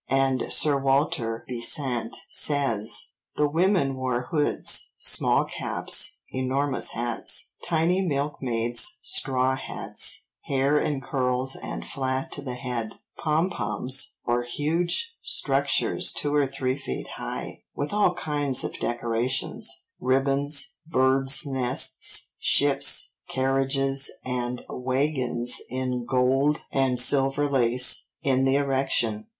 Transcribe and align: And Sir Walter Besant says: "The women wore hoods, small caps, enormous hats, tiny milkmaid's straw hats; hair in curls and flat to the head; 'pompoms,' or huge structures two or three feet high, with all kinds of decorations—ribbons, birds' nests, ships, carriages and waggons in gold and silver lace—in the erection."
And 0.09 0.51
Sir 0.51 0.79
Walter 0.79 1.45
Besant 1.47 2.15
says: 2.27 3.09
"The 3.35 3.47
women 3.47 3.95
wore 3.95 4.29
hoods, 4.31 4.95
small 4.97 5.45
caps, 5.45 6.21
enormous 6.33 6.93
hats, 6.93 7.51
tiny 7.63 8.01
milkmaid's 8.01 8.97
straw 9.03 9.55
hats; 9.55 10.25
hair 10.45 10.79
in 10.79 11.01
curls 11.01 11.55
and 11.55 11.85
flat 11.85 12.31
to 12.31 12.41
the 12.41 12.55
head; 12.55 12.93
'pompoms,' 13.19 14.15
or 14.25 14.41
huge 14.41 15.15
structures 15.21 16.11
two 16.11 16.33
or 16.33 16.47
three 16.47 16.75
feet 16.75 17.09
high, 17.17 17.61
with 17.75 17.93
all 17.93 18.15
kinds 18.15 18.63
of 18.63 18.79
decorations—ribbons, 18.79 20.73
birds' 20.87 21.45
nests, 21.45 22.31
ships, 22.39 23.17
carriages 23.29 24.09
and 24.25 24.61
waggons 24.67 25.61
in 25.69 26.05
gold 26.07 26.61
and 26.71 26.99
silver 26.99 27.47
lace—in 27.47 28.45
the 28.45 28.55
erection." 28.55 29.27